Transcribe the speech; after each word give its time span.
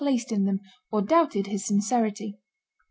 placed 0.01 0.31
in 0.31 0.45
them, 0.45 0.59
or 0.91 1.03
doubted 1.03 1.45
his 1.45 1.63
sincerity. 1.63 2.39